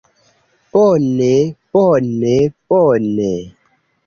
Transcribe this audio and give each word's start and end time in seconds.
Bone... 0.71 1.29
bone... 1.73 2.33
bone... 2.69 3.31